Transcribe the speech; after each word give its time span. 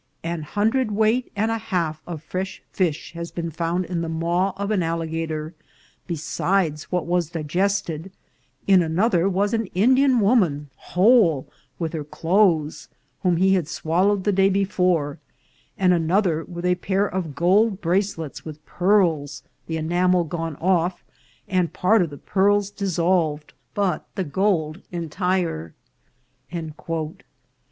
An 0.23 0.41
hundred 0.41 0.89
Weight 0.91 1.31
and 1.35 1.51
an 1.51 1.59
half 1.59 2.01
of 2.07 2.23
fresh 2.23 2.63
Fish 2.71 3.13
has 3.13 3.29
been 3.29 3.51
found 3.51 3.85
in 3.85 4.01
the 4.01 4.09
Maw 4.09 4.51
of 4.57 4.71
an 4.71 4.81
Alligator, 4.81 5.53
besides 6.07 6.85
what 6.91 7.05
was 7.05 7.29
digested; 7.29 8.11
in 8.65 8.81
another 8.81 9.29
was 9.29 9.53
an 9.53 9.67
Indian 9.75 10.19
Woman 10.19 10.71
whole, 10.75 11.47
with 11.77 11.93
her 11.93 12.03
Cloaths, 12.03 12.87
whom 13.21 13.37
he 13.37 13.53
had 13.53 13.67
swallow 13.67 14.15
ed 14.17 14.23
the 14.23 14.31
Day 14.31 14.49
before, 14.49 15.19
and 15.77 15.93
another 15.93 16.45
with 16.45 16.65
a 16.65 16.73
pair 16.73 17.05
of 17.05 17.35
Gold 17.35 17.79
Bracelets, 17.79 18.43
with 18.43 18.65
Pearls, 18.65 19.43
the 19.67 19.77
Enamel 19.77 20.23
gone 20.23 20.55
off, 20.55 21.03
and 21.47 21.73
Part 21.73 22.01
of 22.01 22.09
the 22.09 22.17
Pearls 22.17 22.71
dissolved, 22.71 23.53
but 23.75 24.07
the 24.15 24.23
Gold 24.23 24.81
entire." 24.91 25.75